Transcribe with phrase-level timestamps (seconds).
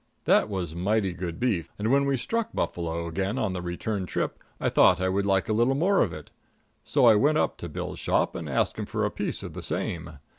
[0.25, 4.43] That was mighty good beef, and when we struck Buffalo again on the return trip,
[4.59, 6.31] I thought I would like a little more of it.
[6.83, 9.61] So I went up to Bill's shop and asked him for a piece of the
[9.61, 10.17] same.